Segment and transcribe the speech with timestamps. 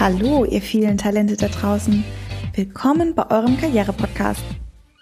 [0.00, 2.02] Hallo, ihr vielen Talente da draußen.
[2.52, 4.42] Willkommen bei eurem Karriere-Podcast.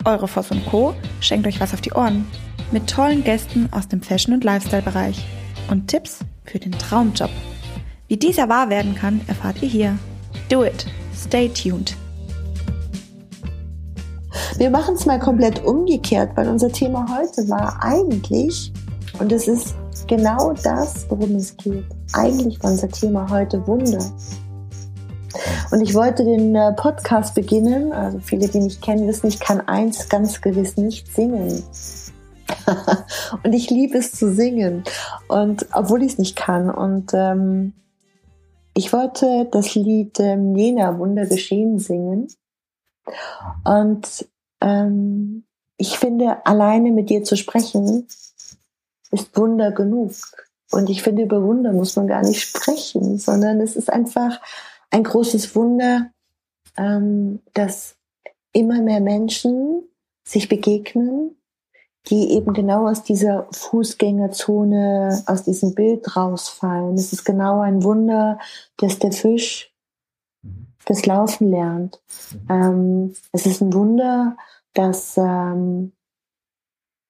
[0.05, 0.93] Eure Voss und Co.
[1.21, 2.27] schenkt euch was auf die Ohren.
[2.73, 5.25] Mit tollen Gästen aus dem Fashion- und Lifestyle-Bereich.
[5.71, 7.31] Und Tipps für den Traumjob.
[8.09, 9.99] Wie dieser wahr werden kann, erfahrt ihr hier.
[10.51, 10.85] Do it.
[11.17, 11.97] Stay tuned.
[14.59, 18.71] Wir machen es mal komplett umgekehrt, weil unser Thema heute war eigentlich,
[19.19, 19.75] und es ist
[20.07, 21.87] genau das, worum es geht.
[22.13, 24.05] Eigentlich war unser Thema heute Wunder.
[25.71, 27.93] Und ich wollte den äh, Podcast beginnen.
[27.93, 31.63] Also viele, die mich kennen, wissen, ich kann eins ganz gewiss nicht singen.
[33.43, 34.85] und ich liebe es zu singen.
[35.29, 36.71] Und obwohl ich es nicht kann.
[36.71, 37.73] Und ähm,
[38.75, 42.29] ich wollte das Lied ähm, Jena Wunder geschehen singen.
[43.65, 44.27] Und
[44.61, 45.45] ähm,
[45.77, 48.07] ich finde, alleine mit dir zu sprechen,
[49.11, 50.13] ist Wunder genug.
[50.71, 54.41] Und ich finde, über Wunder muss man gar nicht sprechen, sondern es ist einfach
[54.93, 56.11] ein großes Wunder,
[56.77, 57.97] ähm, dass
[58.53, 59.83] immer mehr Menschen
[60.25, 61.37] sich begegnen,
[62.09, 66.95] die eben genau aus dieser Fußgängerzone, aus diesem Bild rausfallen.
[66.95, 68.39] Es ist genau ein Wunder,
[68.77, 69.73] dass der Fisch
[70.85, 72.01] das Laufen lernt.
[72.51, 74.37] Ähm, es ist ein Wunder,
[74.75, 75.93] dass ähm,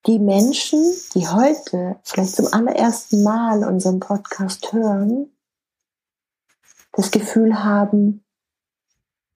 [0.07, 5.32] die Menschen, die heute vielleicht zum allerersten Mal unseren Podcast hören,
[6.93, 8.25] das Gefühl haben,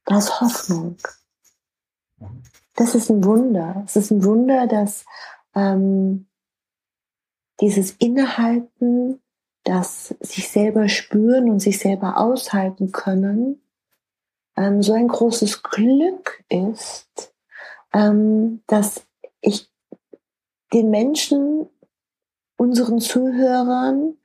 [0.04, 0.96] da ist Hoffnung.
[2.74, 3.82] Das ist ein Wunder.
[3.86, 5.04] Es ist ein Wunder, dass
[5.54, 6.26] ähm,
[7.60, 9.20] dieses Innehalten,
[9.64, 13.60] das sich selber spüren und sich selber aushalten können,
[14.56, 17.34] ähm, so ein großes Glück ist,
[17.92, 19.06] ähm, dass
[19.40, 19.70] ich
[20.72, 21.68] den Menschen,
[22.56, 24.16] unseren Zuhörern,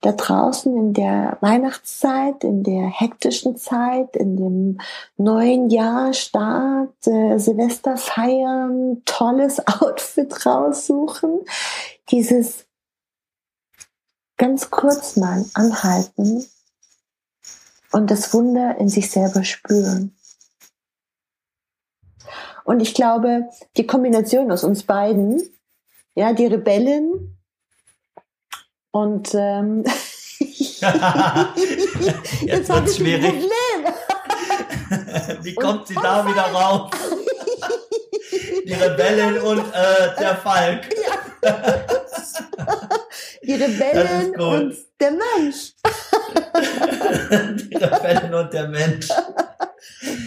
[0.00, 4.80] da draußen in der Weihnachtszeit, in der hektischen Zeit, in dem
[5.16, 11.40] neuen Jahr Start, äh, Silvester feiern, tolles Outfit raussuchen,
[12.10, 12.66] dieses
[14.38, 16.46] ganz kurz mal anhalten
[17.92, 20.16] und das Wunder in sich selber spüren.
[22.64, 25.42] Und ich glaube, die Kombination aus uns beiden,
[26.14, 27.39] ja, die Rebellen
[28.92, 29.84] und ähm,
[32.40, 33.44] jetzt, wird schwierig.
[35.42, 36.90] Wie kommt sie da wieder raus?
[38.64, 40.88] Die Rebellen und äh, der Falk.
[43.42, 45.74] Die Rebellen und der Mensch.
[47.70, 49.08] Die Rebellen und der Mensch.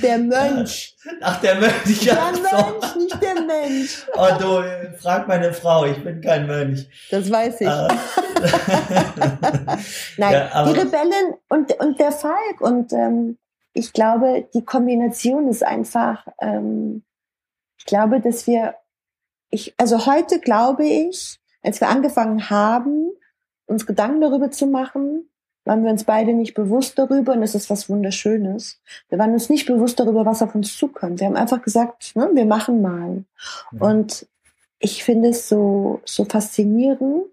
[0.04, 0.96] Der Mönch.
[1.22, 2.04] Ach, der Mönch.
[2.04, 4.06] Ja, der Mönch, nicht der Mensch.
[4.16, 6.88] Oh, du, frag meine Frau, ich bin kein Mönch.
[7.10, 7.68] Das weiß ich.
[7.68, 7.88] Äh.
[10.18, 12.62] Nein, ja, die Rebellen und, und der Falk.
[12.62, 13.38] Und ähm,
[13.74, 17.04] ich glaube, die Kombination ist einfach, ähm,
[17.78, 18.76] ich glaube, dass wir,
[19.50, 23.12] ich, also heute glaube ich, als wir angefangen haben,
[23.66, 25.30] uns Gedanken darüber zu machen,
[25.66, 28.80] waren wir uns beide nicht bewusst darüber und es ist was Wunderschönes.
[29.10, 31.20] Wir waren uns nicht bewusst darüber, was auf uns zukommt.
[31.20, 33.24] Wir haben einfach gesagt, ne, wir machen mal.
[33.72, 33.82] Mhm.
[33.82, 34.28] Und
[34.80, 37.26] ich finde es so, so faszinierend,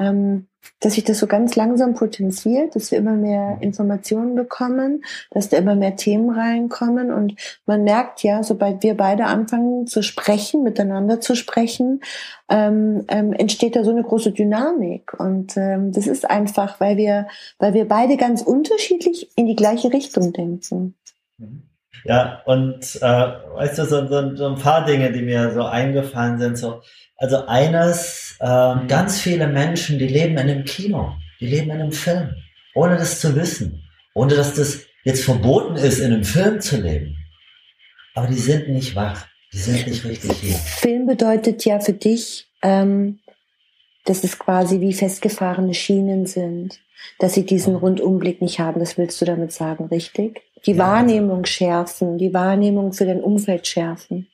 [0.00, 0.46] ähm,
[0.80, 3.62] dass sich das so ganz langsam potenziert, dass wir immer mehr mhm.
[3.62, 7.34] Informationen bekommen, dass da immer mehr Themen reinkommen und
[7.66, 12.00] man merkt ja, sobald wir beide anfangen zu sprechen, miteinander zu sprechen,
[12.48, 17.28] ähm, ähm, entsteht da so eine große Dynamik und ähm, das ist einfach, weil wir,
[17.58, 20.94] weil wir beide ganz unterschiedlich in die gleiche Richtung denken.
[21.38, 21.62] Mhm.
[22.04, 26.38] Ja, und äh, weißt du, so, so, so ein paar Dinge, die mir so eingefallen
[26.38, 26.80] sind, so
[27.20, 31.92] also eines, äh, ganz viele Menschen, die leben in einem Kino, die leben in einem
[31.92, 32.34] Film,
[32.74, 37.16] ohne das zu wissen, ohne dass das jetzt verboten ist, in einem Film zu leben.
[38.14, 40.54] Aber die sind nicht wach, die sind nicht richtig hier.
[40.54, 43.20] Film bedeutet ja für dich, ähm,
[44.06, 46.80] dass es quasi wie festgefahrene Schienen sind,
[47.18, 48.80] dass sie diesen Rundumblick nicht haben.
[48.80, 50.40] Das willst du damit sagen, richtig?
[50.64, 54.29] Die ja, Wahrnehmung schärfen, die Wahrnehmung für dein Umfeld schärfen.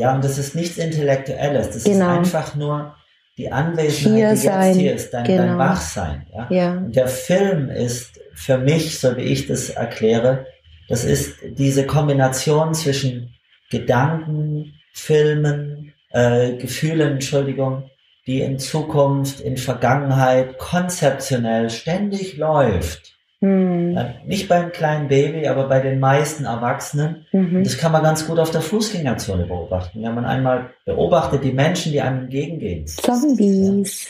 [0.00, 1.72] Ja, und das ist nichts Intellektuelles.
[1.72, 2.12] Das genau.
[2.12, 2.94] ist einfach nur
[3.36, 4.66] die Anwesenheit, hier die sein.
[4.68, 5.42] jetzt hier ist, dein, genau.
[5.42, 6.26] dein Wachsein.
[6.32, 6.46] Ja?
[6.48, 6.72] ja.
[6.72, 10.46] Und der Film ist für mich, so wie ich das erkläre,
[10.88, 13.34] das ist diese Kombination zwischen
[13.70, 17.90] Gedanken, Filmen, äh, Gefühlen, Entschuldigung,
[18.26, 23.19] die in Zukunft, in Vergangenheit konzeptionell ständig läuft.
[23.42, 23.98] Hm.
[24.26, 27.26] Nicht beim kleinen Baby, aber bei den meisten Erwachsenen.
[27.32, 27.64] Mhm.
[27.64, 30.02] Das kann man ganz gut auf der Fußgängerzone beobachten.
[30.02, 32.86] Wenn man einmal beobachtet, die Menschen, die einem entgegengehen.
[32.86, 34.08] Zombies.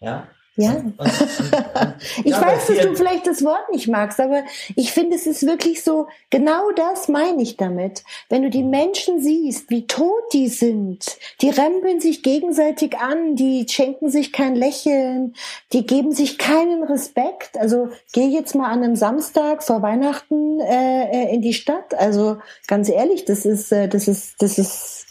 [0.00, 0.06] Ja.
[0.10, 0.28] Ja.
[0.56, 0.98] Und, und, und,
[2.24, 4.44] ich ja, weiß, dass du vielleicht das Wort nicht magst, aber
[4.76, 8.04] ich finde, es ist wirklich so, genau das meine ich damit.
[8.28, 13.66] Wenn du die Menschen siehst, wie tot die sind, die rempeln sich gegenseitig an, die
[13.68, 15.34] schenken sich kein Lächeln,
[15.72, 17.58] die geben sich keinen Respekt.
[17.58, 21.94] Also geh jetzt mal an einem Samstag vor Weihnachten äh, äh in die Stadt.
[21.94, 25.06] Also ganz ehrlich, das ist, äh, das ist, das ist,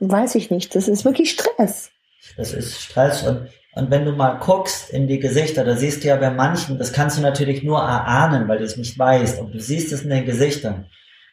[0.00, 1.90] weiß ich nicht, das ist wirklich Stress.
[2.36, 3.48] Das ist Stress und
[3.78, 6.92] und wenn du mal guckst in die Gesichter, da siehst du ja bei manchen, das
[6.92, 10.10] kannst du natürlich nur erahnen, weil du es nicht weißt, und du siehst es in
[10.10, 10.86] den Gesichtern.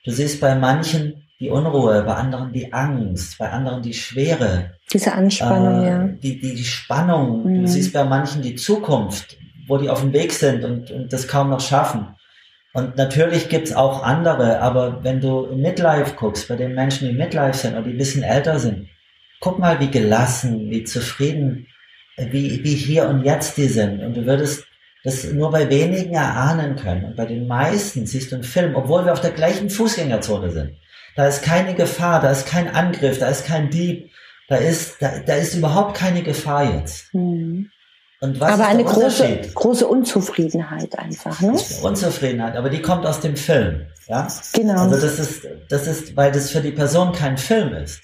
[0.04, 4.76] Du siehst bei manchen die Unruhe, bei anderen die Angst, bei anderen die Schwere.
[4.94, 6.04] Diese Anspannung, äh, ja.
[6.04, 7.46] Die, die, die Spannung.
[7.46, 7.62] Mhm.
[7.62, 9.38] Du siehst bei manchen die Zukunft,
[9.68, 12.10] wo die auf dem Weg sind und, und das kaum noch schaffen.
[12.74, 17.16] Und natürlich gibt's auch andere, aber wenn du in Midlife guckst, bei den Menschen, die
[17.16, 18.88] Midlife sind oder die ein bisschen älter sind,
[19.40, 21.66] guck mal, wie gelassen, wie zufrieden
[22.18, 24.02] wie, wie hier und jetzt die sind.
[24.02, 24.66] Und du würdest
[25.04, 27.06] das nur bei wenigen erahnen können.
[27.06, 30.72] Und bei den meisten siehst du einen Film, obwohl wir auf der gleichen Fußgängerzone sind.
[31.16, 34.10] Da ist keine Gefahr, da ist kein Angriff, da ist kein Dieb,
[34.50, 37.14] da ist, da, da ist überhaupt keine Gefahr jetzt.
[37.14, 37.70] Mhm.
[38.22, 41.56] Und was aber eine große, große Unzufriedenheit einfach, ne?
[41.84, 44.28] Unzufriedenheit, aber die kommt aus dem Film, ja?
[44.54, 44.82] Genau.
[44.82, 48.02] Also das ist, das ist, weil das für die Person kein Film ist.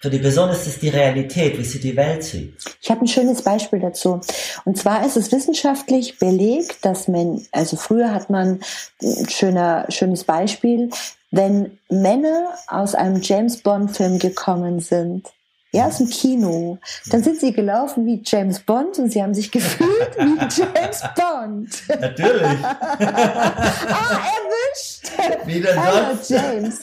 [0.00, 2.54] Für die Person ist es die Realität, wie sie die Welt sieht.
[2.80, 4.20] Ich habe ein schönes Beispiel dazu.
[4.64, 8.60] Und zwar ist es wissenschaftlich belegt, dass man, also früher hat man
[9.02, 10.90] ein schöner, schönes Beispiel,
[11.30, 15.28] wenn Männer aus einem James Bond Film gekommen sind,
[15.72, 16.78] ja, aus dem Kino.
[17.10, 22.00] Dann sind sie gelaufen wie James Bond und sie haben sich gefühlt wie James Bond.
[22.00, 22.42] Natürlich.
[22.64, 25.12] ah, erwischt.
[25.44, 26.30] Wie denn sonst?
[26.30, 26.80] James.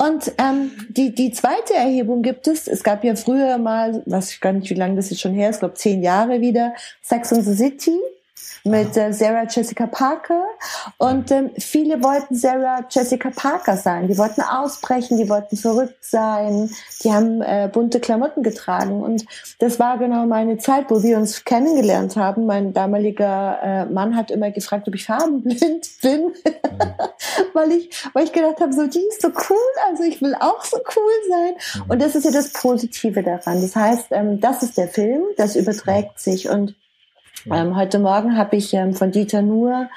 [0.00, 2.66] Und ähm, die, die zweite Erhebung gibt es.
[2.66, 5.50] Es gab ja früher mal, weiß ich gar nicht, wie lange das jetzt schon her
[5.50, 7.98] ist, glaube zehn Jahre wieder, Sex and the City
[8.64, 10.46] mit äh, Sarah Jessica Parker.
[10.98, 14.08] Und ähm, viele wollten Sarah Jessica Parker sein.
[14.08, 16.70] Die wollten ausbrechen, die wollten verrückt sein,
[17.02, 19.02] die haben äh, bunte Klamotten getragen.
[19.02, 19.24] Und
[19.58, 22.46] das war genau meine Zeit, wo wir uns kennengelernt haben.
[22.46, 26.32] Mein damaliger äh, Mann hat immer gefragt, ob ich farbenblind bin, mhm.
[27.52, 29.56] weil ich, weil ich gedacht habe, so die ist so cool,
[29.88, 31.54] also ich will auch so cool sein.
[31.84, 31.90] Mhm.
[31.90, 33.62] Und das ist ja das Positive daran.
[33.62, 36.74] Das heißt, ähm, das ist der Film, das überträgt sich und
[37.50, 39.88] ähm, heute Morgen habe ich ähm, von Dieter Nuhr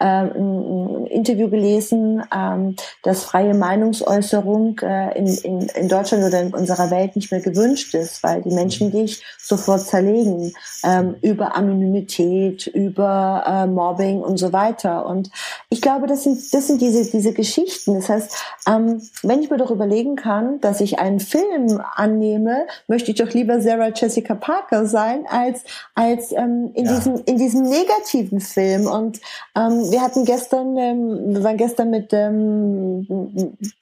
[0.00, 6.54] ähm, ein Interview gelesen, ähm, dass freie Meinungsäußerung äh, in, in, in Deutschland oder in
[6.54, 8.92] unserer Welt nicht mehr gewünscht ist, weil die Menschen mhm.
[8.92, 10.54] dich sofort zerlegen
[10.84, 15.04] ähm, über Anonymität, über äh, Mobbing und so weiter.
[15.04, 15.30] Und
[15.68, 17.94] ich glaube, das sind, das sind diese, diese Geschichten.
[17.94, 18.36] Das heißt,
[18.68, 23.30] ähm, wenn ich mir doch überlegen kann, dass ich einen Film annehme, möchte ich doch
[23.34, 25.62] lieber Sarah Jessica Parker sein, als,
[25.94, 28.86] als in, diesem, in diesem negativen Film.
[28.86, 29.20] Und
[29.56, 33.06] ähm, wir hatten gestern, ähm, wir waren gestern mit ähm,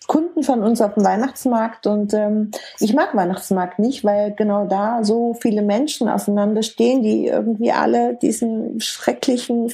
[0.06, 2.50] Kunden von uns auf dem Weihnachtsmarkt und ähm,
[2.80, 8.14] ich mag Weihnachtsmarkt nicht, weil genau da so viele Menschen aufeinander stehen, die irgendwie alle
[8.14, 9.72] diesen schrecklichen,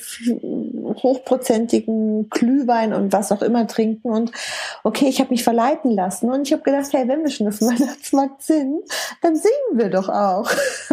[1.03, 4.33] hochprozentigen Glühwein und was auch immer trinken und
[4.83, 7.59] okay, ich habe mich verleiten lassen und ich habe gedacht, hey, wenn wir schon auf
[7.59, 8.83] dem Weihnachtsmarkt sind,
[9.23, 10.51] dann singen wir doch auch.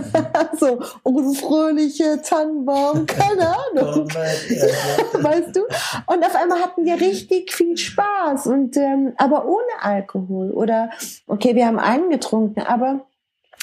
[0.59, 4.07] so, unsere fröhliche Tannenbaum, keine Ahnung.
[4.07, 5.61] Weißt du?
[6.07, 10.91] Und auf einmal hatten wir richtig viel Spaß und ähm, aber ohne Alkohol oder
[11.27, 13.05] okay, wir haben einen getrunken, aber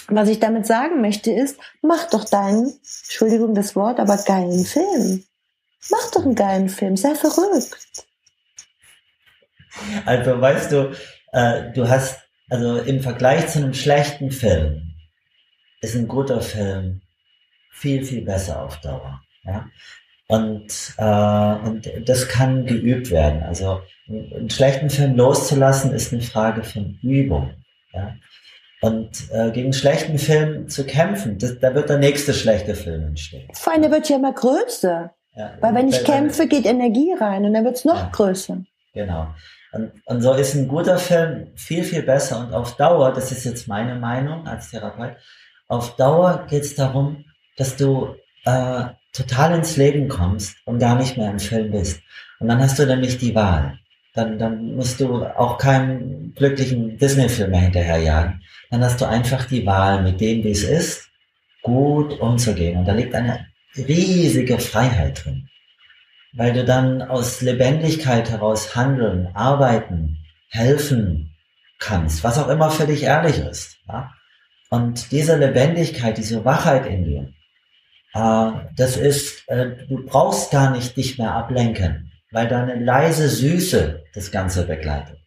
[0.09, 5.25] was ich damit sagen möchte ist, mach doch deinen, Entschuldigung das Wort, aber geilen Film.
[5.91, 8.07] Mach doch einen geilen Film, sei verrückt.
[10.05, 10.93] Also weißt du,
[11.33, 12.19] äh, du hast,
[12.51, 14.95] also im Vergleich zu einem schlechten Film,
[15.81, 17.03] ist ein guter Film
[17.79, 19.21] viel, viel besser auf Dauer.
[19.45, 19.67] Ja?
[20.29, 23.43] Und, äh, und das kann geübt werden.
[23.43, 27.51] Also einen schlechten Film loszulassen, ist eine Frage von Übung.
[27.93, 28.15] Ja?
[28.81, 33.05] Und äh, gegen einen schlechten Film zu kämpfen, das, da wird der nächste schlechte Film
[33.05, 33.49] entstehen.
[33.55, 35.13] Vor allem, der wird ja immer größer.
[35.35, 38.59] Ja, Weil wenn ich kämpfe, geht Energie rein und dann wird es noch ja, größer.
[38.93, 39.29] Genau.
[39.73, 42.41] Und, und so ist ein guter Film viel, viel besser.
[42.41, 45.17] Und auf Dauer, das ist jetzt meine Meinung als Therapeut,
[45.69, 47.25] auf Dauer geht es darum,
[47.59, 52.01] dass du äh, total ins Leben kommst und gar nicht mehr im Film bist.
[52.39, 53.79] Und dann hast du nämlich die Wahl.
[54.15, 58.43] Dann, dann musst du auch keinen glücklichen Disney-Film mehr hinterherjagen.
[58.71, 61.11] Dann hast du einfach die Wahl, mit dem, wie es ist,
[61.63, 62.79] gut umzugehen.
[62.79, 63.47] Und da liegt eine
[63.77, 65.49] riesige Freiheit drin.
[66.33, 71.35] Weil du dann aus Lebendigkeit heraus handeln, arbeiten, helfen
[71.79, 73.79] kannst, was auch immer für dich ehrlich ist.
[73.89, 74.13] Ja?
[74.71, 77.33] Und diese Lebendigkeit, diese Wachheit in dir,
[78.15, 84.05] äh, das ist, äh, du brauchst gar nicht dich mehr ablenken, weil deine leise Süße
[84.15, 85.19] das Ganze begleitet.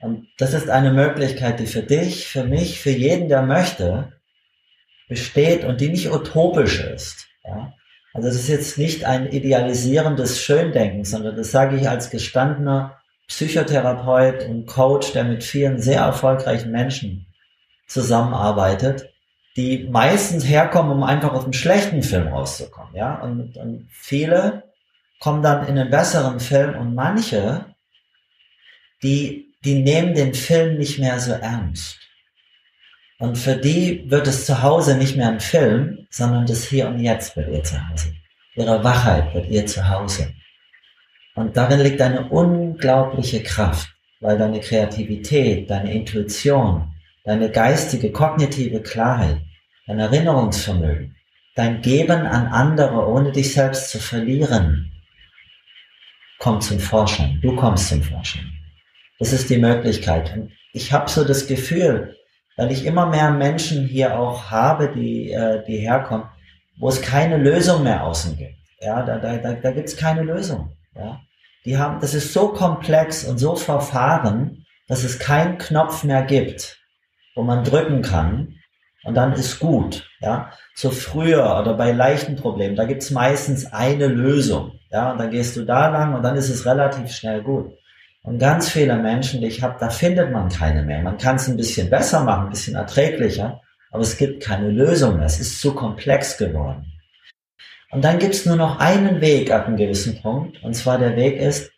[0.00, 4.12] Und das ist eine Möglichkeit, die für dich, für mich, für jeden, der möchte,
[5.08, 7.26] besteht und die nicht utopisch ist.
[7.44, 7.72] Ja?
[8.14, 14.44] Also es ist jetzt nicht ein idealisierendes Schöndenken, sondern das sage ich als gestandener Psychotherapeut
[14.48, 17.26] und Coach, der mit vielen sehr erfolgreichen Menschen
[17.86, 19.10] zusammenarbeitet,
[19.58, 22.94] die meistens herkommen, um einfach aus einem schlechten Film rauszukommen.
[22.94, 23.16] Ja?
[23.16, 24.62] Und, und viele
[25.18, 27.66] kommen dann in einen besseren Film und manche,
[29.02, 31.98] die, die nehmen den Film nicht mehr so ernst.
[33.18, 37.00] Und für die wird es zu Hause nicht mehr ein Film, sondern das Hier und
[37.00, 38.14] Jetzt wird ihr zu Hause.
[38.54, 40.32] Ihre Wachheit wird ihr zu Hause.
[41.34, 43.88] Und darin liegt eine unglaubliche Kraft,
[44.20, 46.92] weil deine Kreativität, deine Intuition,
[47.24, 49.40] deine geistige, kognitive Klarheit,
[49.88, 51.16] dein Erinnerungsvermögen,
[51.56, 54.92] dein Geben an andere, ohne dich selbst zu verlieren,
[56.38, 57.40] kommt zum Vorschein.
[57.42, 58.46] Du kommst zum Vorschein.
[59.18, 60.32] Das ist die Möglichkeit.
[60.36, 62.14] Und ich habe so das Gefühl,
[62.56, 66.28] weil ich immer mehr Menschen hier auch habe, die, äh, die herkommen,
[66.78, 68.54] wo es keine Lösung mehr außen gibt.
[68.80, 70.76] Ja, da, da, da, da gibt es keine Lösung.
[70.94, 71.20] Ja.
[71.64, 76.78] Die haben, das ist so komplex und so verfahren, dass es keinen Knopf mehr gibt,
[77.34, 78.57] wo man drücken kann
[79.08, 80.06] und dann ist gut.
[80.20, 84.78] Ja, so früher oder bei leichten Problemen, da gibt es meistens eine Lösung.
[84.90, 87.72] Ja, und dann gehst du da lang und dann ist es relativ schnell gut.
[88.22, 91.00] Und ganz viele Menschen, die ich habe, da findet man keine mehr.
[91.00, 95.16] Man kann es ein bisschen besser machen, ein bisschen erträglicher, aber es gibt keine Lösung
[95.16, 95.24] mehr.
[95.24, 96.84] Es ist zu komplex geworden.
[97.90, 101.16] Und dann gibt es nur noch einen Weg ab einem gewissen Punkt, und zwar der
[101.16, 101.72] Weg ist,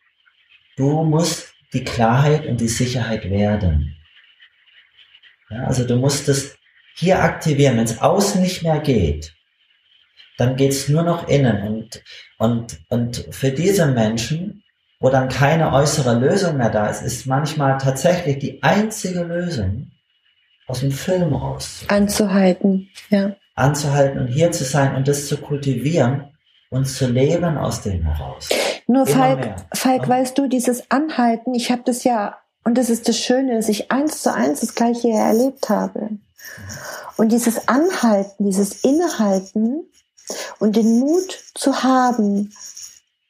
[0.77, 3.95] du musst die Klarheit und die Sicherheit werden.
[5.49, 6.60] Ja, also du musst es
[7.01, 7.77] hier aktivieren.
[7.77, 9.35] Wenn es außen nicht mehr geht,
[10.39, 11.67] dann geht es nur noch innen.
[11.67, 12.03] Und,
[12.39, 14.63] und, und für diese Menschen
[15.01, 19.91] wo dann keine äußere Lösung mehr da ist, ist manchmal tatsächlich die einzige Lösung,
[20.67, 21.85] aus dem Film raus.
[21.89, 23.35] Anzuhalten, ja.
[23.57, 26.31] Anzuhalten und hier zu sein und das zu kultivieren
[26.71, 28.51] und zu leben aus dem heraus.
[28.87, 29.57] Nur Immer Falk, mehr.
[29.75, 30.09] Falk, ja?
[30.09, 33.91] weißt du, dieses Anhalten, ich habe das ja, und das ist das Schöne, dass ich
[33.91, 36.11] eins zu eins das Gleiche erlebt habe.
[37.17, 39.85] Und dieses Anhalten, dieses Innehalten
[40.59, 42.53] und den Mut zu haben,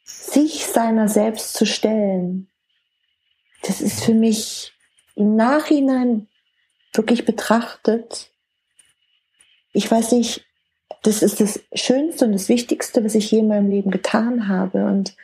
[0.05, 2.49] sich seiner selbst zu stellen,
[3.63, 4.73] das ist für mich
[5.17, 6.29] im Nachhinein
[6.93, 8.31] wirklich betrachtet,
[9.73, 10.45] ich weiß nicht,
[11.03, 14.85] das ist das Schönste und das Wichtigste, was ich je in meinem Leben getan habe.
[14.85, 15.17] Und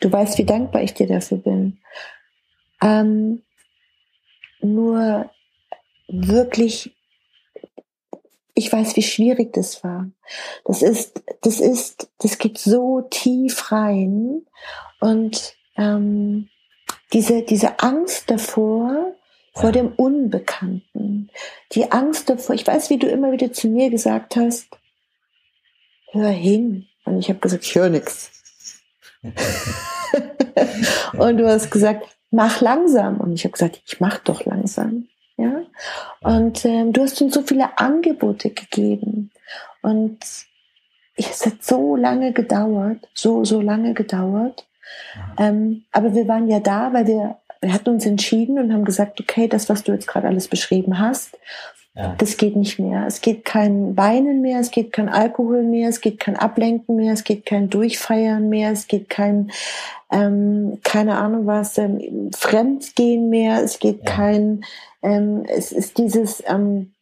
[0.00, 1.78] du weißt, wie dankbar ich dir dafür bin.
[2.82, 3.42] Ähm,
[4.60, 5.30] nur
[6.12, 6.94] wirklich
[8.54, 10.10] ich weiß, wie schwierig das war.
[10.64, 14.42] Das ist, das ist, das geht so tief rein
[15.00, 16.48] und ähm,
[17.12, 19.14] diese diese Angst davor
[19.54, 21.30] vor dem Unbekannten,
[21.72, 22.54] die Angst davor.
[22.54, 24.68] Ich weiß, wie du immer wieder zu mir gesagt hast:
[26.12, 26.86] Hör hin.
[27.04, 28.30] Und ich habe gesagt, ich höre nichts.
[31.18, 33.20] und du hast gesagt, mach langsam.
[33.20, 35.08] Und ich habe gesagt, ich mach doch langsam.
[35.40, 35.62] Ja?
[36.20, 39.30] Und ähm, du hast uns so viele Angebote gegeben.
[39.82, 40.18] Und
[41.16, 44.66] es hat so lange gedauert, so, so lange gedauert.
[45.38, 49.20] Ähm, aber wir waren ja da, weil wir, wir hatten uns entschieden und haben gesagt,
[49.20, 51.38] okay, das, was du jetzt gerade alles beschrieben hast,
[51.94, 52.14] ja.
[52.18, 53.06] das geht nicht mehr.
[53.06, 57.12] Es geht kein Weinen mehr, es geht kein Alkohol mehr, es geht kein Ablenken mehr,
[57.12, 59.50] es geht kein Durchfeiern mehr, es geht kein,
[60.10, 64.14] ähm, keine Ahnung was, ähm, Fremdgehen mehr, es geht ja.
[64.16, 64.64] kein
[65.02, 66.92] ähm, es ist dieses, ähm,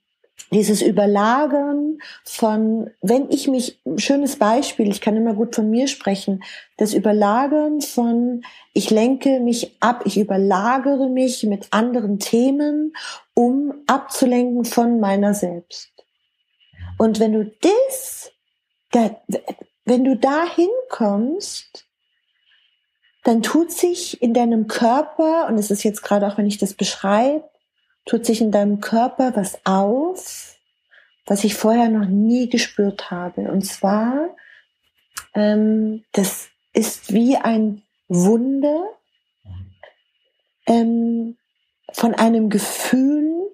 [0.51, 6.43] dieses Überlagern von, wenn ich mich, schönes Beispiel, ich kann immer gut von mir sprechen,
[6.79, 8.43] das Überlagern von,
[8.73, 12.95] ich lenke mich ab, ich überlagere mich mit anderen Themen,
[13.35, 15.93] um abzulenken von meiner selbst.
[16.97, 18.31] Und wenn du das,
[18.93, 19.21] da,
[19.85, 21.85] wenn du da hinkommst,
[23.25, 26.73] dann tut sich in deinem Körper, und es ist jetzt gerade auch, wenn ich das
[26.73, 27.45] beschreibe,
[28.09, 30.57] tut sich in deinem Körper was auf,
[31.27, 33.53] was ich vorher noch nie gespürt habe.
[33.53, 34.35] Und zwar,
[35.35, 38.83] ähm, das ist wie ein Wunder
[40.67, 41.37] ähm,
[41.93, 43.51] von einem Gefühl,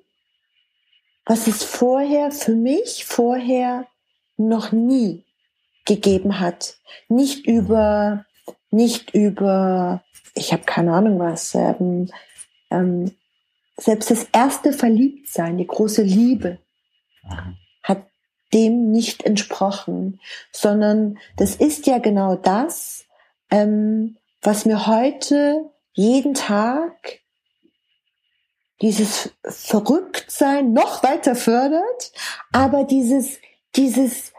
[1.26, 3.88] was es vorher für mich vorher
[4.37, 5.25] noch nie
[5.84, 6.76] gegeben hat.
[7.08, 8.25] Nicht über,
[8.70, 12.08] nicht über, ich habe keine Ahnung was, ähm,
[12.70, 13.16] ähm,
[13.76, 16.59] selbst das erste Verliebtsein, die große Liebe,
[17.83, 18.07] hat
[18.52, 20.21] dem nicht entsprochen,
[20.52, 23.04] sondern das ist ja genau das,
[23.50, 27.21] ähm, was mir heute jeden Tag
[28.81, 32.12] dieses Verrücktsein noch weiter fördert,
[32.52, 33.38] aber dieses,
[33.76, 34.33] dieses,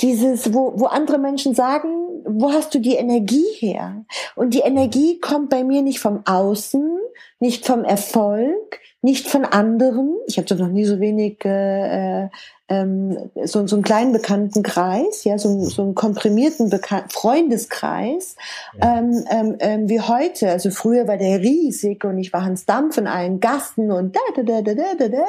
[0.00, 1.88] dieses, wo, wo andere Menschen sagen,
[2.24, 4.04] wo hast du die Energie her?
[4.34, 6.95] Und die Energie kommt bei mir nicht vom Außen,
[7.38, 10.16] nicht vom Erfolg, nicht von anderen.
[10.26, 12.28] Ich habe noch nie so wenig äh,
[12.68, 18.34] ähm, so, so einen kleinen bekannten Kreis, ja, so, so einen komprimierten Bekan Freundeskreis
[18.80, 18.98] ja.
[18.98, 20.50] ähm, ähm, ähm, wie heute.
[20.50, 24.20] Also früher war der riesig und ich war Hans Dampf in allen Gasten und da
[24.34, 25.08] da da da da da.
[25.08, 25.24] da.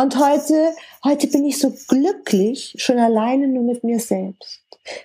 [0.00, 0.72] Und heute,
[1.04, 4.60] heute bin ich so glücklich, schon alleine nur mit mir selbst.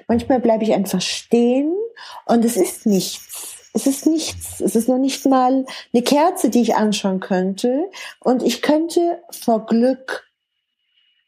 [0.07, 1.73] Manchmal bleibe ich einfach stehen
[2.25, 3.50] und es ist nichts.
[3.73, 4.59] Es ist nichts.
[4.59, 7.89] Es ist noch nicht mal eine Kerze, die ich anschauen könnte.
[8.19, 10.27] Und ich könnte vor Glück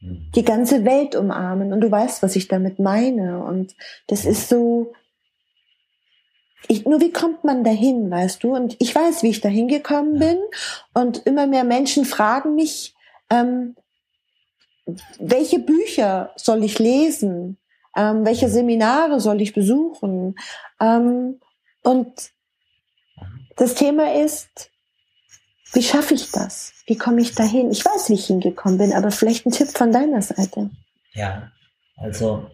[0.02, 1.72] die ganze Welt umarmen.
[1.72, 3.44] Und du weißt, was ich damit meine.
[3.44, 3.76] Und
[4.08, 4.94] das ist so,
[6.68, 8.54] ich, nur wie kommt man dahin, weißt du?
[8.56, 10.38] Und ich weiß, wie ich dahin gekommen bin.
[10.94, 12.94] Und immer mehr Menschen fragen mich,
[13.30, 13.76] ähm,
[15.20, 17.58] welche Bücher soll ich lesen?
[17.96, 20.36] Ähm, welche Seminare soll ich besuchen?
[20.82, 21.40] Ähm,
[21.84, 22.32] und
[23.56, 24.72] das Thema ist,
[25.74, 26.74] wie schaffe ich das?
[26.86, 27.72] Wie komme ich dahin?
[27.72, 30.70] Ich weiß, wie ich hingekommen bin, aber vielleicht ein Tipp von deiner Seite.
[31.14, 31.52] Ja,
[31.98, 32.50] also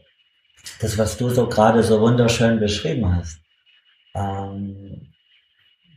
[0.82, 3.40] das, was du so gerade so wunderschön beschrieben hast,
[4.16, 5.14] ähm,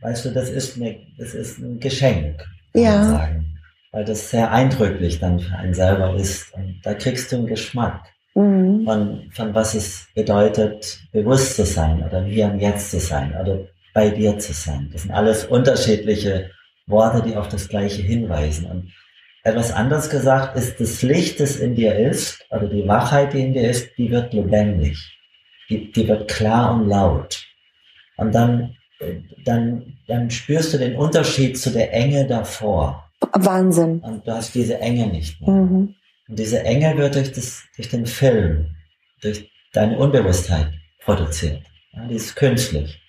[0.01, 2.39] weißt du, das ist, eine, das ist ein Geschenk,
[2.73, 2.97] kann ja.
[2.97, 3.59] man sagen,
[3.91, 6.53] weil das sehr eindrücklich dann für einen selber ist.
[6.53, 8.85] Und da kriegst du einen Geschmack mhm.
[8.85, 13.67] von, von was es bedeutet, bewusst zu sein oder hier und jetzt zu sein oder
[13.93, 14.89] bei dir zu sein.
[14.91, 16.49] Das sind alles unterschiedliche
[16.87, 18.65] Worte, die auf das Gleiche hinweisen.
[18.65, 18.91] Und
[19.43, 23.53] etwas anders gesagt ist, das Licht, das in dir ist, oder die Wachheit, die in
[23.53, 24.97] dir ist, die wird lebendig.
[25.69, 27.45] Die, die wird klar und laut.
[28.17, 28.75] Und dann,
[29.45, 33.09] dann, dann spürst du den Unterschied zu der Enge davor.
[33.33, 33.99] Wahnsinn.
[33.99, 35.51] Und du hast diese Enge nicht mehr.
[35.51, 35.95] Mhm.
[36.27, 38.75] Und diese Enge wird durch, das, durch den Film,
[39.21, 41.63] durch deine Unbewusstheit produziert.
[41.91, 43.01] Ja, die ist künstlich.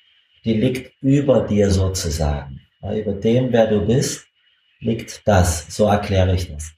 [0.44, 2.60] Die liegt über dir sozusagen
[2.92, 4.26] über dem, wer du bist,
[4.80, 5.66] liegt das.
[5.74, 6.72] So erkläre ich das.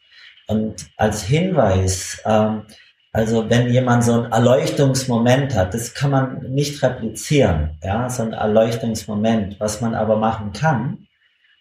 [0.46, 2.62] Und als Hinweis, ähm,
[3.12, 8.32] also wenn jemand so ein Erleuchtungsmoment hat, das kann man nicht replizieren, ja, so ein
[8.32, 9.58] Erleuchtungsmoment.
[9.58, 11.08] Was man aber machen kann,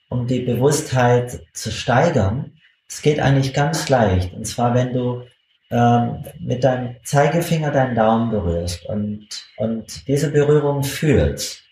[0.10, 2.52] um die Bewusstheit zu steigern,
[2.88, 4.34] es geht eigentlich ganz leicht.
[4.34, 5.24] Und zwar, wenn du
[5.72, 11.64] ähm, mit deinem Zeigefinger deinen Daumen berührst und, und diese Berührung fühlst,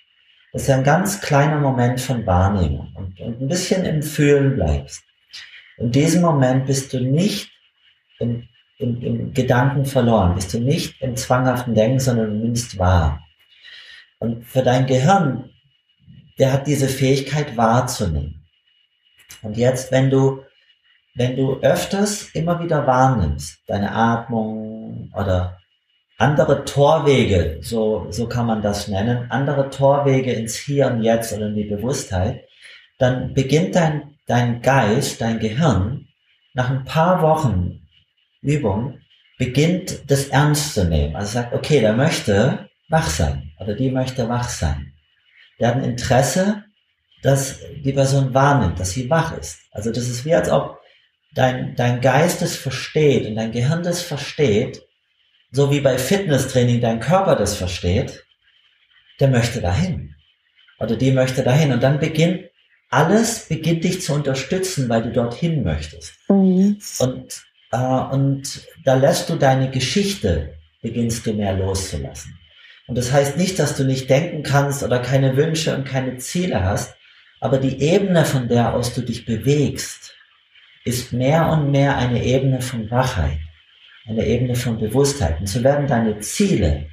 [0.51, 4.55] das ist ja ein ganz kleiner Moment von Wahrnehmung und, und ein bisschen im Fühlen
[4.55, 5.03] bleibst.
[5.77, 7.51] In diesem Moment bist du nicht
[8.19, 8.47] im,
[8.77, 13.23] im, im Gedanken verloren, bist du nicht im zwanghaften Denken, sondern du nimmst wahr.
[14.19, 15.49] Und für dein Gehirn,
[16.37, 18.45] der hat diese Fähigkeit wahrzunehmen.
[19.41, 20.43] Und jetzt, wenn du,
[21.15, 25.59] wenn du öfters immer wieder wahrnimmst, deine Atmung oder
[26.17, 31.47] andere Torwege, so, so kann man das nennen, andere Torwege ins Hier und Jetzt oder
[31.47, 32.45] in die Bewusstheit,
[32.97, 36.07] dann beginnt dein, dein Geist, dein Gehirn,
[36.53, 37.87] nach ein paar Wochen
[38.41, 38.99] Übung,
[39.37, 41.15] beginnt das ernst zu nehmen.
[41.15, 44.93] Also sagt, okay, der möchte wach sein oder die möchte wach sein.
[45.59, 46.63] Der hat ein Interesse,
[47.23, 49.59] dass die Person wahrnimmt, dass sie wach ist.
[49.71, 50.82] Also das ist wie als ob
[51.33, 54.81] dein, dein Geist es versteht und dein Gehirn das versteht,
[55.51, 58.23] so wie bei Fitnesstraining dein Körper das versteht,
[59.19, 60.15] der möchte dahin.
[60.79, 61.71] Oder die möchte dahin.
[61.71, 62.45] Und dann beginnt,
[62.89, 66.13] alles beginnt dich zu unterstützen, weil du dorthin möchtest.
[66.29, 66.79] Mhm.
[66.99, 67.41] Und,
[67.71, 72.37] äh, und da lässt du deine Geschichte, beginnst du mehr loszulassen.
[72.87, 76.63] Und das heißt nicht, dass du nicht denken kannst oder keine Wünsche und keine Ziele
[76.63, 76.95] hast,
[77.39, 80.12] aber die Ebene, von der aus du dich bewegst,
[80.85, 83.39] ist mehr und mehr eine Ebene von Wachheit
[84.07, 85.39] eine Ebene von Bewusstheit.
[85.39, 86.87] Und so werden deine Ziele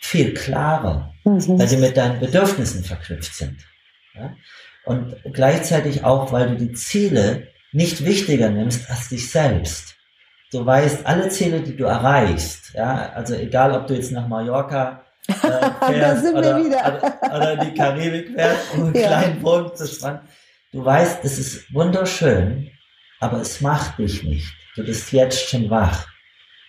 [0.00, 1.58] viel klarer, mhm.
[1.58, 3.58] weil sie mit deinen Bedürfnissen verknüpft sind.
[4.14, 4.34] Ja?
[4.84, 9.96] Und gleichzeitig auch, weil du die Ziele nicht wichtiger nimmst als dich selbst.
[10.52, 15.04] Du weißt, alle Ziele, die du erreichst, ja, also egal, ob du jetzt nach Mallorca
[15.26, 15.32] äh,
[15.92, 19.06] fährst oder, oder, oder, die Karibik fährst, um einen ja.
[19.08, 20.20] kleinen Bogen zu spannen,
[20.70, 22.70] du weißt, es ist wunderschön,
[23.24, 24.52] aber es macht dich nicht.
[24.76, 26.06] Du bist jetzt schon wach.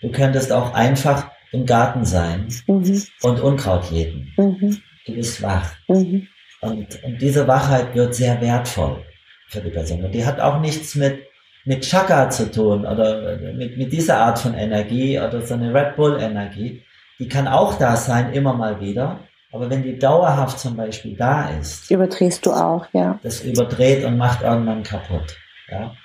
[0.02, 3.04] Du könntest auch einfach im Garten sein mhm.
[3.22, 4.34] und Unkraut jäten.
[4.38, 4.82] Mhm.
[5.06, 5.72] Du bist wach.
[5.88, 6.28] Mhm.
[6.62, 9.04] Und, und diese Wachheit wird sehr wertvoll
[9.50, 10.04] für die Person.
[10.04, 11.20] Und die hat auch nichts mit,
[11.66, 15.96] mit Chakra zu tun oder mit, mit dieser Art von Energie oder so eine Red
[15.96, 16.84] Bull Energie.
[17.20, 19.20] Die kann auch da sein, immer mal wieder.
[19.52, 21.90] Aber wenn die dauerhaft zum Beispiel da ist.
[21.90, 23.20] Überdrehst du auch, ja.
[23.24, 25.38] Das überdreht und macht irgendwann kaputt.
[25.70, 25.96] Ja.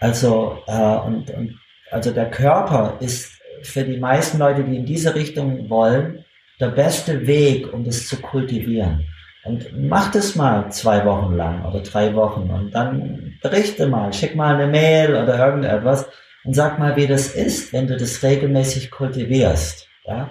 [0.00, 1.58] Also, äh, und, und,
[1.90, 3.32] also der Körper ist
[3.62, 6.24] für die meisten Leute, die in diese Richtung wollen,
[6.58, 9.06] der beste Weg, um das zu kultivieren.
[9.44, 14.36] Und mach das mal zwei Wochen lang oder drei Wochen und dann berichte mal, schick
[14.36, 16.06] mal eine Mail oder irgendetwas
[16.44, 19.88] und sag mal, wie das ist, wenn du das regelmäßig kultivierst.
[20.04, 20.30] Ja?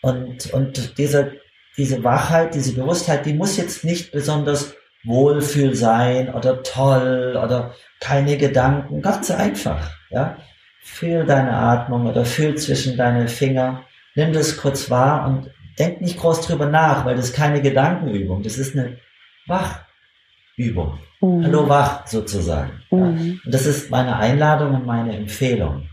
[0.00, 1.32] Und, und diese,
[1.76, 8.36] diese Wachheit, diese Bewusstheit, die muss jetzt nicht besonders Wohlfühl sein oder toll oder keine
[8.36, 9.90] Gedanken, ganz einfach.
[10.10, 10.36] Ja?
[10.82, 13.84] Fühl deine Atmung oder fühl zwischen deine Finger,
[14.14, 18.42] nimm das kurz wahr und Denk nicht groß drüber nach, weil das ist keine Gedankenübung.
[18.42, 18.98] Das ist eine
[19.46, 20.98] Wachübung.
[21.22, 21.44] Mhm.
[21.44, 22.82] Hallo wach sozusagen.
[22.90, 22.98] Mhm.
[22.98, 23.04] Ja.
[23.06, 25.88] Und das ist meine Einladung und meine Empfehlung.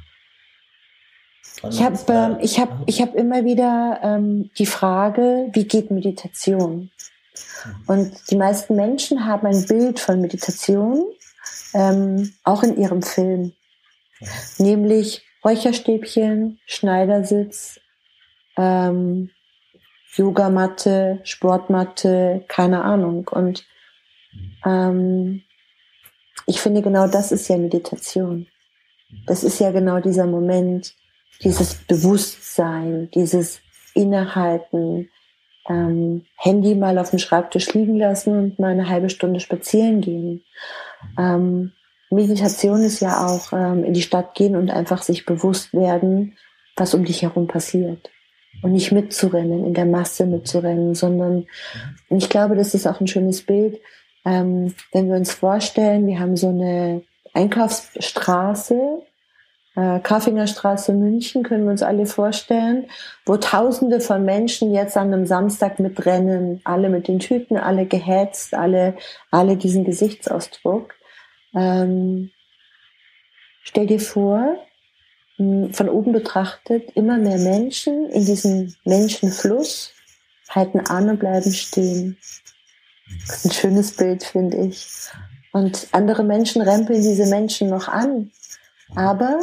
[1.61, 5.89] Und ich habe äh, ich hab, ich hab immer wieder ähm, die Frage, wie geht
[5.89, 6.91] Meditation?
[7.65, 7.83] Mhm.
[7.87, 11.05] Und die meisten Menschen haben ein Bild von Meditation,
[11.73, 13.53] ähm, auch in ihrem Film.
[14.19, 14.27] Ja.
[14.57, 17.79] Nämlich Räucherstäbchen, Schneidersitz,
[18.57, 19.29] ähm,
[20.15, 23.27] Yogamatte, Sportmatte, keine Ahnung.
[23.27, 23.65] Und
[24.65, 25.43] ähm,
[26.47, 28.47] ich finde genau das ist ja Meditation.
[29.25, 30.95] Das ist ja genau dieser Moment,
[31.43, 33.61] dieses Bewusstsein, dieses
[33.93, 35.09] Innehalten,
[35.69, 40.43] ähm, Handy mal auf dem Schreibtisch liegen lassen und mal eine halbe Stunde spazieren gehen.
[41.17, 41.73] Ähm,
[42.09, 46.37] Meditation ist ja auch ähm, in die Stadt gehen und einfach sich bewusst werden,
[46.75, 48.09] was um dich herum passiert
[48.61, 51.45] und nicht mitzurennen, in der Masse mitzurennen, sondern
[52.09, 53.79] und ich glaube, das ist auch ein schönes Bild,
[54.25, 57.03] ähm, wenn wir uns vorstellen, wir haben so eine
[57.33, 59.01] Einkaufsstraße,
[59.77, 62.89] äh, Kafingerstraße München, können wir uns alle vorstellen,
[63.27, 68.55] wo Tausende von Menschen jetzt an einem Samstag mitrennen, alle mit den Tüten, alle gehetzt,
[68.55, 68.97] alle,
[69.29, 70.95] alle diesen Gesichtsausdruck.
[71.55, 72.31] Ähm,
[73.61, 74.57] stell dir vor,
[75.37, 79.93] von oben betrachtet immer mehr Menschen in diesem Menschenfluss
[80.49, 82.17] halten an und bleiben stehen.
[83.43, 84.87] Ein schönes Bild, finde ich.
[85.51, 88.31] Und andere Menschen rempeln diese Menschen noch an.
[88.95, 89.39] Aber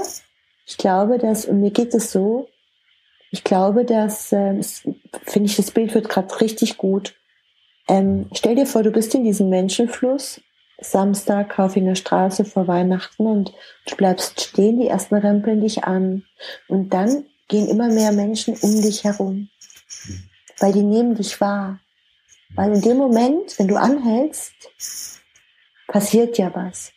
[0.67, 2.49] ich glaube, dass, und mir geht es so,
[3.31, 4.61] ich glaube, dass, äh,
[5.25, 7.15] finde ich, das Bild wird gerade richtig gut.
[7.89, 10.41] Ähm, stell dir vor, du bist in diesem Menschenfluss
[10.79, 13.53] Samstag Kaufinger Straße vor Weihnachten und
[13.87, 16.25] du bleibst stehen, die ersten rempeln dich an.
[16.69, 19.49] Und dann gehen immer mehr Menschen um dich herum,
[20.61, 21.81] weil die nehmen dich wahr.
[22.55, 24.55] Weil in dem Moment, wenn du anhältst,
[25.89, 26.93] passiert ja was.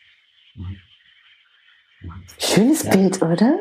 [2.40, 2.92] Schönes ja.
[2.92, 3.60] Bild, oder?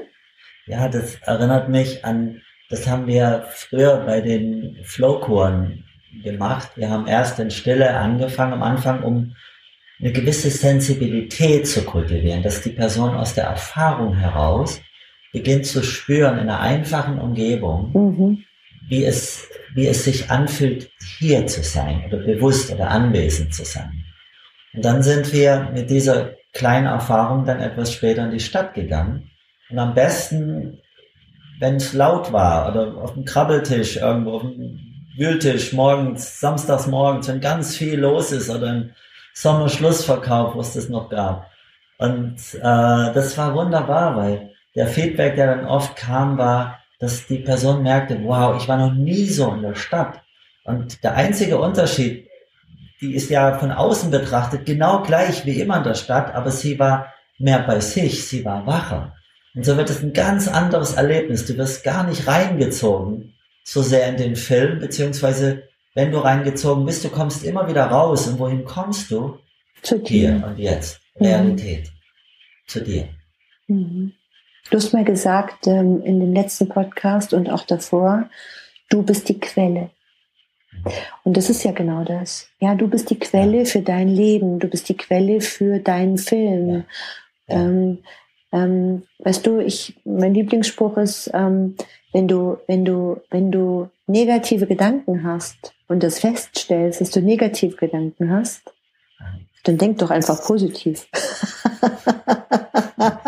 [0.66, 5.84] Ja, das erinnert mich an, das haben wir früher bei den Flowkuren
[6.24, 6.70] gemacht.
[6.76, 9.34] Wir haben erst in Stille angefangen am Anfang, um
[10.00, 14.80] eine gewisse Sensibilität zu kultivieren, dass die Person aus der Erfahrung heraus
[15.32, 18.44] beginnt zu spüren in einer einfachen Umgebung, mhm.
[18.88, 24.04] wie, es, wie es sich anfühlt, hier zu sein oder bewusst oder anwesend zu sein.
[24.76, 29.30] Und dann sind wir mit dieser kleinen Erfahrung dann etwas später in die Stadt gegangen.
[29.70, 30.78] Und am besten,
[31.58, 34.78] wenn es laut war oder auf dem Krabbeltisch irgendwo, auf dem
[35.16, 38.94] Wühltisch morgens, samstags morgens, wenn ganz viel los ist oder ein
[39.32, 41.50] Sommerschlussverkauf, wo es das noch gab.
[41.98, 47.38] Und äh, das war wunderbar, weil der Feedback, der dann oft kam, war, dass die
[47.38, 50.20] Person merkte, wow, ich war noch nie so in der Stadt.
[50.64, 52.25] Und der einzige Unterschied,
[53.00, 56.78] die ist ja von außen betrachtet genau gleich wie immer in der Stadt, aber sie
[56.78, 59.14] war mehr bei sich, sie war wacher.
[59.54, 61.46] Und so wird es ein ganz anderes Erlebnis.
[61.46, 67.04] Du wirst gar nicht reingezogen, so sehr in den Film, beziehungsweise wenn du reingezogen bist,
[67.04, 68.28] du kommst immer wieder raus.
[68.28, 69.38] Und wohin kommst du?
[69.82, 70.34] Zu dir.
[70.36, 71.00] Hier und jetzt.
[71.18, 71.84] Realität.
[71.84, 72.66] Mhm.
[72.66, 73.08] Zu dir.
[73.66, 74.12] Mhm.
[74.70, 78.28] Du hast mal gesagt ähm, in dem letzten Podcast und auch davor,
[78.90, 79.90] du bist die Quelle.
[81.24, 82.48] Und das ist ja genau das.
[82.60, 86.68] Ja, du bist die Quelle für dein Leben, du bist die Quelle für deinen Film.
[86.68, 86.82] Ja.
[87.48, 87.64] Ja.
[87.64, 87.98] Ähm,
[88.52, 91.76] ähm, weißt du, ich, mein Lieblingsspruch ist, ähm,
[92.12, 97.76] wenn du, wenn du, wenn du negative Gedanken hast und das feststellst, dass du negative
[97.76, 98.62] Gedanken hast,
[99.64, 101.08] dann denk doch einfach positiv.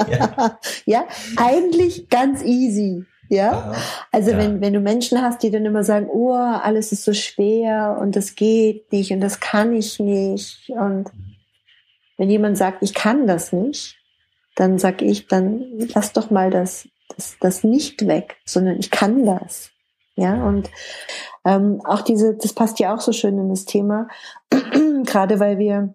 [0.09, 0.59] ja.
[0.87, 3.05] ja, eigentlich ganz easy.
[3.29, 3.75] Ja,
[4.11, 4.39] also ja.
[4.39, 8.17] wenn, wenn du Menschen hast, die dann immer sagen, oh, alles ist so schwer und
[8.17, 11.11] das geht nicht und das kann ich nicht und
[12.17, 13.97] wenn jemand sagt, ich kann das nicht,
[14.57, 15.65] dann sag ich, dann
[15.95, 19.71] lass doch mal das, das, das nicht weg, sondern ich kann das.
[20.17, 20.69] Ja, und
[21.45, 24.09] ähm, auch diese, das passt ja auch so schön in das Thema,
[25.05, 25.95] gerade weil wir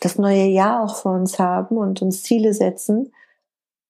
[0.00, 3.14] das neue Jahr auch vor uns haben und uns Ziele setzen,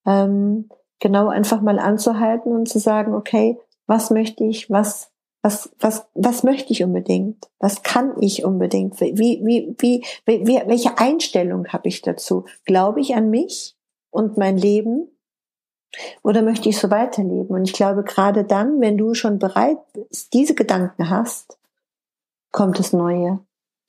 [0.07, 0.68] ähm,
[1.05, 5.12] genau einfach mal anzuhalten und zu sagen, okay, was möchte ich, was,
[5.43, 7.47] was, was, was möchte ich unbedingt?
[7.59, 8.99] Was kann ich unbedingt?
[9.03, 12.47] Wie, wie, wie, wie, welche Einstellung habe ich dazu?
[12.64, 13.77] Glaube ich an mich
[14.11, 15.11] und mein Leben?
[16.23, 17.55] Oder möchte ich so weiterleben?
[17.55, 21.59] Und ich glaube, gerade dann, wenn du schon bereit bist, diese Gedanken hast,
[22.51, 23.40] kommt das Neue.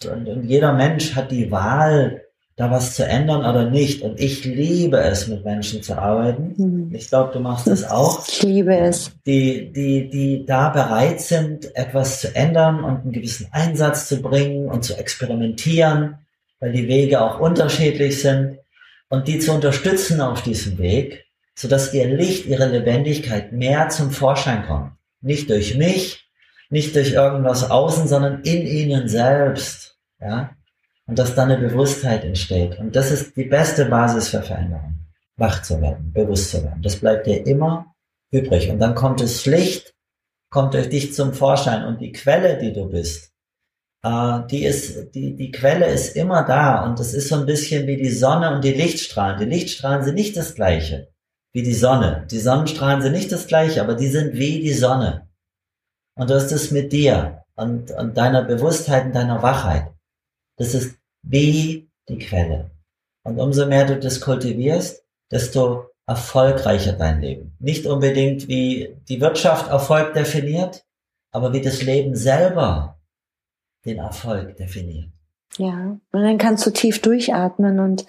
[0.04, 2.25] Und, und jeder Mensch hat die Wahl,
[2.56, 4.02] da was zu ändern oder nicht.
[4.02, 6.54] Und ich liebe es, mit Menschen zu arbeiten.
[6.58, 6.96] Mhm.
[6.96, 8.26] Ich glaube, du machst es auch.
[8.28, 9.12] Ich liebe es.
[9.26, 14.70] Die, die, die da bereit sind, etwas zu ändern und einen gewissen Einsatz zu bringen
[14.70, 16.20] und zu experimentieren,
[16.60, 18.60] weil die Wege auch unterschiedlich sind
[19.10, 24.66] und die zu unterstützen auf diesem Weg, sodass ihr Licht, ihre Lebendigkeit mehr zum Vorschein
[24.66, 24.92] kommt.
[25.22, 26.26] Nicht durch mich,
[26.70, 29.98] nicht durch irgendwas außen, sondern in ihnen selbst.
[30.22, 30.52] Ja?
[31.08, 32.80] Und dass dann eine Bewusstheit entsteht.
[32.80, 34.96] Und das ist die beste Basis für Veränderung.
[35.38, 36.82] Wach zu werden, bewusst zu werden.
[36.82, 37.94] Das bleibt dir immer
[38.32, 38.70] übrig.
[38.70, 39.94] Und dann kommt das Licht,
[40.50, 41.84] kommt durch dich zum Vorschein.
[41.86, 43.34] Und die Quelle, die du bist,
[44.04, 46.86] äh, die ist, die, die Quelle ist immer da.
[46.86, 49.40] Und das ist so ein bisschen wie die Sonne und die Lichtstrahlen.
[49.40, 51.10] Die Lichtstrahlen sind nicht das gleiche
[51.56, 52.28] wie die Sonne.
[52.30, 55.30] Die Sonnenstrahlen sind nicht das gleiche, aber die sind wie die Sonne.
[56.16, 59.95] Und du hast es mit dir und, und deiner Bewusstheit und deiner Wachheit.
[60.58, 62.72] Das ist wie die Quelle.
[63.24, 67.56] Und umso mehr du das kultivierst, desto erfolgreicher dein Leben.
[67.60, 70.86] Nicht unbedingt wie die Wirtschaft Erfolg definiert,
[71.32, 73.00] aber wie das Leben selber
[73.86, 75.10] den Erfolg definiert.
[75.58, 78.06] Ja, und dann kannst du tief durchatmen und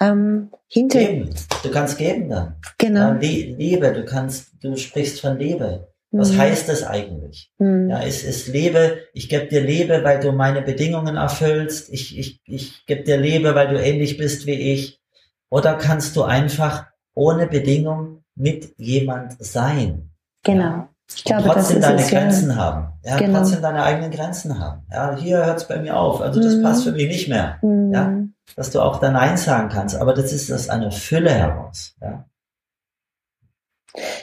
[0.00, 0.98] ähm, hinter.
[0.98, 1.34] Geben.
[1.62, 2.56] Du kannst geben dann.
[2.78, 3.12] Genau.
[3.12, 5.88] Ja, Liebe, du kannst, du sprichst von Liebe.
[6.12, 6.38] Was mhm.
[6.38, 7.50] heißt das eigentlich?
[7.58, 7.90] Mhm.
[7.90, 12.40] Ja, es ist Liebe, ich gebe dir Liebe, weil du meine Bedingungen erfüllst, ich, ich,
[12.44, 15.00] ich gebe dir Liebe, weil du ähnlich bist wie ich.
[15.50, 20.10] Oder kannst du einfach ohne Bedingung mit jemand sein?
[20.42, 20.62] Genau.
[20.62, 20.88] Ja?
[21.14, 22.56] Ich glaube, und trotzdem deine es, Grenzen ja.
[22.56, 22.88] haben.
[23.04, 23.38] Ja, genau.
[23.38, 24.86] trotzdem deine eigenen Grenzen haben.
[24.90, 26.20] Ja, hier hört es bei mir auf.
[26.20, 26.62] Also das mhm.
[26.62, 27.58] passt für mich nicht mehr.
[27.62, 27.92] Mhm.
[27.92, 28.18] Ja,
[28.56, 29.96] dass du auch da Nein sagen kannst.
[29.96, 31.94] Aber das ist aus einer Fülle heraus.
[32.00, 32.26] Ja.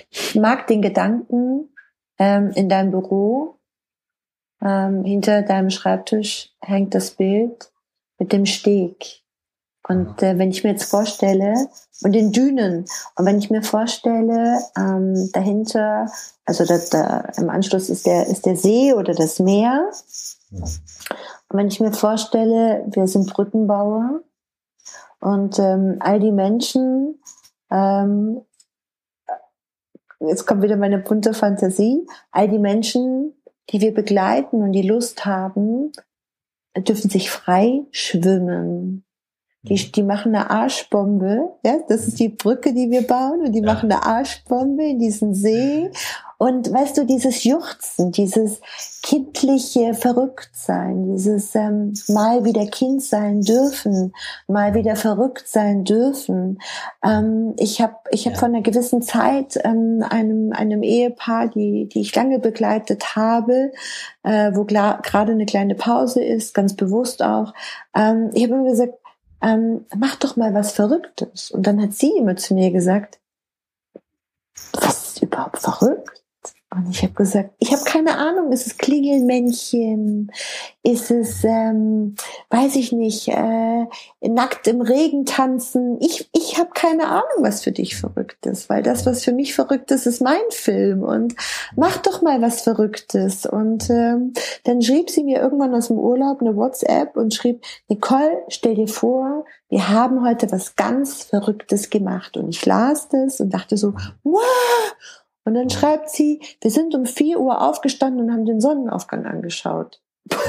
[0.10, 1.69] Ich mag den Gedanken,
[2.19, 3.60] ähm, in deinem Büro,
[4.62, 7.71] ähm, hinter deinem Schreibtisch hängt das Bild
[8.19, 9.23] mit dem Steg.
[9.88, 11.67] Und äh, wenn ich mir jetzt vorstelle,
[12.04, 16.10] und den Dünen, und wenn ich mir vorstelle, ähm, dahinter,
[16.45, 19.89] also da, da, im Anschluss ist der, ist der See oder das Meer.
[20.52, 24.21] Und wenn ich mir vorstelle, wir sind Brückenbauer
[25.19, 27.19] und ähm, all die Menschen
[27.69, 28.41] ähm,
[30.27, 33.33] jetzt kommt wieder meine bunte Fantasie, all die Menschen,
[33.69, 35.91] die wir begleiten und die Lust haben,
[36.77, 39.05] dürfen sich frei schwimmen.
[39.63, 39.91] Die, mhm.
[39.93, 43.65] die machen eine Arschbombe, ja, das ist die Brücke, die wir bauen, und die ja.
[43.65, 45.89] machen eine Arschbombe in diesen See
[46.43, 48.60] und weißt du, dieses Juchzen, dieses
[49.01, 54.13] kindliche Verrücktsein, dieses ähm, mal wieder Kind sein dürfen,
[54.49, 56.60] mal wieder verrückt sein dürfen.
[57.01, 58.39] Ähm, ich habe ich hab ja.
[58.39, 63.71] vor einer gewissen Zeit ähm, einem, einem Ehepaar, die, die ich lange begleitet habe,
[64.23, 67.53] äh, wo gerade eine kleine Pause ist, ganz bewusst auch,
[67.95, 68.95] ähm, ich habe immer gesagt,
[69.41, 71.51] ähm, mach doch mal was Verrücktes.
[71.51, 73.21] Und dann hat sie immer zu mir gesagt,
[74.73, 76.22] was ist überhaupt verrückt?
[76.75, 80.31] Und ich habe gesagt, ich habe keine Ahnung, ist es Klingelmännchen?
[80.81, 82.15] Ist es, ähm,
[82.49, 83.86] weiß ich nicht, äh,
[84.21, 85.97] nackt im Regen tanzen?
[86.01, 89.53] Ich, ich habe keine Ahnung, was für dich verrückt ist, weil das, was für mich
[89.53, 91.03] verrückt ist, ist mein Film.
[91.03, 91.36] Und
[91.75, 93.45] mach doch mal was Verrücktes.
[93.45, 94.33] Und ähm,
[94.63, 98.88] dann schrieb sie mir irgendwann aus dem Urlaub eine WhatsApp und schrieb, Nicole, stell dir
[98.88, 102.36] vor, wir haben heute was ganz Verrücktes gemacht.
[102.38, 104.41] Und ich las das und dachte so, wow!
[105.45, 110.01] Und dann schreibt sie, wir sind um vier Uhr aufgestanden und haben den Sonnenaufgang angeschaut.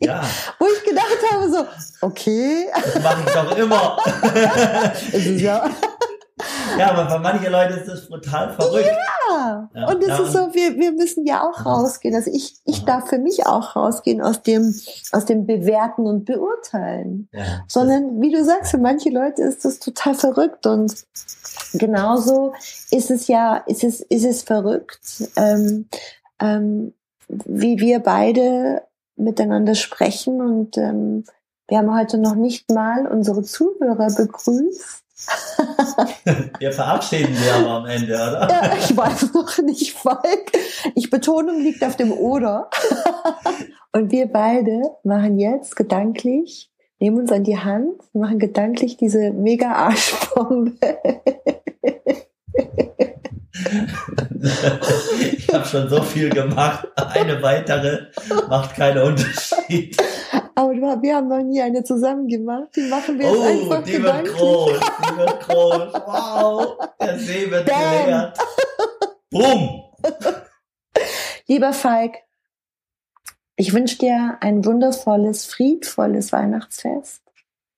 [0.00, 0.22] Ja.
[0.58, 1.66] Wo ich gedacht habe, so,
[2.06, 2.66] okay.
[2.72, 3.98] Das mache ich doch immer.
[5.12, 5.68] ist ja.
[6.78, 8.86] ja, aber für manche Leute ist das brutal verrückt.
[9.30, 9.88] Ja, ja.
[9.88, 12.14] und es ja, ist so, wir, wir müssen ja auch rausgehen.
[12.14, 14.74] Also ich, ich darf für mich auch rausgehen aus dem,
[15.12, 17.28] aus dem Bewerten und Beurteilen.
[17.32, 20.94] Ja, Sondern, wie du sagst, für manche Leute ist das total verrückt und
[21.74, 22.54] genauso
[22.90, 25.00] ist es ja, ist es, ist es verrückt,
[25.36, 25.88] ähm,
[26.40, 26.94] ähm,
[27.28, 28.82] wie wir beide
[29.16, 31.24] miteinander sprechen und ähm,
[31.68, 35.04] wir haben heute noch nicht mal unsere Zuhörer begrüßt.
[36.58, 38.48] Wir verabschieden Sie aber am Ende, oder?
[38.50, 40.52] Ja, ich weiß noch nicht, Falk.
[40.94, 42.70] Ich Betonung liegt auf dem Oder.
[43.92, 49.72] Und wir beide machen jetzt gedanklich, nehmen uns an die Hand, machen gedanklich diese mega
[49.72, 50.76] Arschbombe.
[55.36, 56.86] ich habe schon so viel gemacht.
[56.96, 58.06] Eine weitere
[58.48, 59.96] macht keinen Unterschied.
[60.54, 62.68] Aber wir haben noch nie eine zusammen gemacht.
[62.74, 64.80] Die machen wir jetzt oh, einfach die wird groß.
[64.80, 65.92] Die wird groß.
[65.94, 66.76] Wow.
[67.00, 68.04] Der See wird Bam.
[68.04, 68.38] geleert.
[69.30, 69.84] Boom.
[71.46, 72.16] Lieber Falk,
[73.56, 77.22] ich wünsche dir ein wundervolles, friedvolles Weihnachtsfest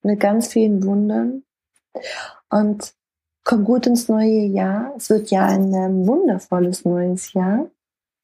[0.03, 1.45] mit ganz vielen Wundern.
[2.51, 2.95] Und
[3.45, 4.93] komm gut ins neue Jahr.
[4.97, 7.67] Es wird ja ein ähm, wundervolles neues Jahr.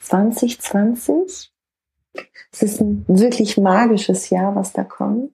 [0.01, 1.53] 2020.
[2.53, 5.33] Es ist ein wirklich magisches Jahr, was da kommt.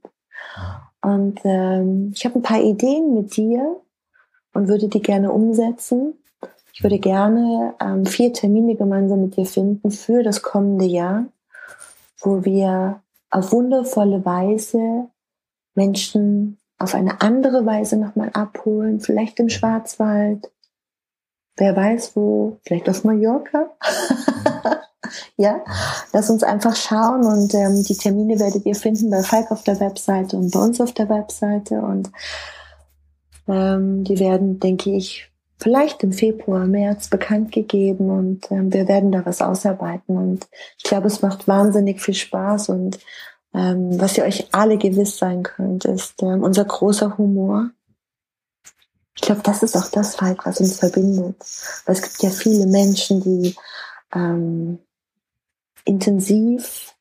[1.01, 3.81] Und ähm, ich habe ein paar Ideen mit dir
[4.55, 6.15] und würde die gerne umsetzen.
[6.73, 11.27] Ich würde gerne ähm, vier Termine gemeinsam mit dir finden für das kommende Jahr,
[12.21, 15.09] wo wir auf wundervolle Weise
[15.75, 20.51] Menschen auf eine andere Weise nochmal abholen, vielleicht im Schwarzwald,
[21.57, 23.71] wer weiß wo, vielleicht auf Mallorca.
[25.37, 25.65] ja,
[26.13, 29.81] lass uns einfach schauen und ähm, die Termine werdet ihr finden bei Falk auf der
[29.81, 32.11] Webseite und bei uns auf der Webseite und
[33.49, 39.13] ähm, die werden, denke ich, vielleicht im Februar, März bekannt gegeben und ähm, wir werden
[39.13, 42.99] da was ausarbeiten und ich glaube, es macht wahnsinnig viel Spaß und
[43.55, 47.71] ähm, was ihr euch alle gewiss sein könnt, ist ähm, unser großer Humor.
[49.15, 51.37] Ich glaube, das ist auch das, Falk, was uns verbindet.
[51.85, 53.55] Weil es gibt ja viele Menschen, die
[54.15, 54.79] ähm,
[55.85, 56.95] intensiv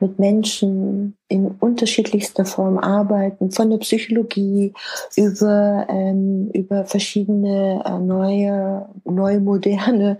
[0.00, 4.74] mit Menschen in unterschiedlichster Form arbeiten, von der Psychologie
[5.16, 10.18] über, ähm, über verschiedene äh, neue, neue moderne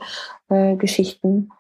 [0.49, 1.51] äh, Geschichten.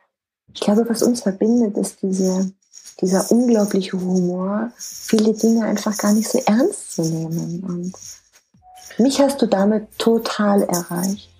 [0.54, 2.52] Ich glaube, was uns verbindet, ist diese,
[3.00, 7.64] dieser unglaubliche Humor, viele Dinge einfach gar nicht so ernst zu nehmen.
[7.66, 7.92] Und
[8.98, 11.30] mich hast du damit total erreicht.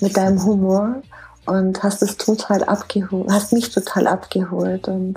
[0.00, 1.02] Mit deinem Humor
[1.46, 5.16] und hast es total abgeholt, hast mich total abgeholt und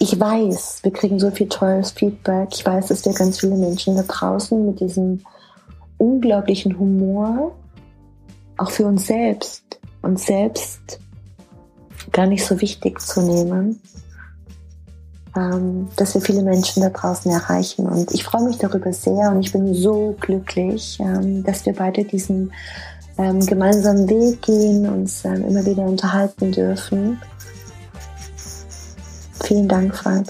[0.00, 2.50] ich weiß, wir kriegen so viel tolles Feedback.
[2.52, 5.24] Ich weiß, dass wir ganz viele Menschen da draußen mit diesem
[5.96, 7.52] unglaublichen Humor
[8.58, 11.00] auch für uns selbst, uns selbst
[12.12, 13.80] gar nicht so wichtig zu nehmen,
[15.38, 17.86] ähm, dass wir viele Menschen da draußen erreichen.
[17.86, 22.04] Und ich freue mich darüber sehr und ich bin so glücklich, ähm, dass wir beide
[22.04, 22.52] diesen
[23.18, 27.20] ähm, gemeinsamen Weg gehen, uns immer wieder unterhalten dürfen.
[29.44, 30.26] Vielen Dank, Frank.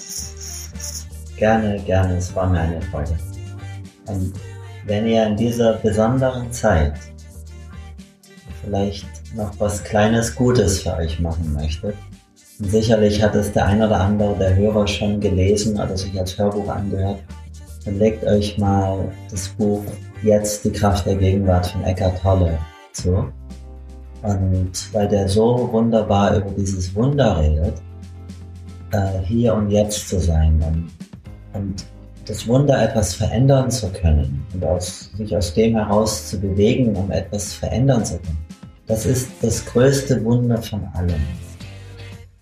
[1.36, 2.16] Gerne, gerne.
[2.16, 3.16] Es war mir eine Freude.
[4.06, 4.34] Und
[4.86, 6.94] wenn ihr in dieser besonderen Zeit
[8.64, 11.94] vielleicht noch was Kleines Gutes für euch machen möchtet,
[12.58, 16.68] sicherlich hat es der ein oder andere der Hörer schon gelesen oder sich als Hörbuch
[16.68, 17.18] angehört.
[17.84, 19.82] Dann legt euch mal das Buch
[20.22, 22.58] Jetzt die Kraft der Gegenwart von Eckhart Tolle
[22.92, 23.24] zu.
[24.22, 27.74] Und weil der so wunderbar über dieses Wunder redet,
[28.90, 31.84] äh, hier und jetzt zu sein und, und
[32.26, 37.12] das Wunder etwas verändern zu können und aus, sich aus dem heraus zu bewegen, um
[37.12, 38.38] etwas verändern zu können.
[38.88, 41.22] Das ist das größte Wunder von allem.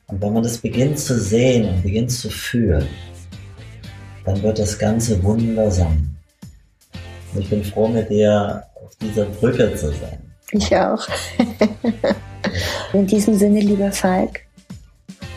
[0.08, 2.86] Und wenn man das beginnt zu sehen und beginnt zu fühlen,
[4.24, 6.16] dann wird das Ganze wundersam.
[7.34, 10.18] Und ich bin froh, mit dir auf dieser Brücke zu sein.
[10.52, 11.06] Ich auch.
[12.92, 14.40] In diesem Sinne, lieber Falk,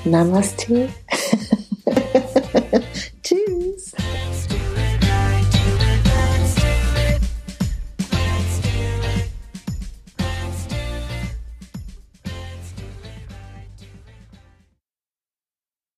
[0.06, 0.88] Namaste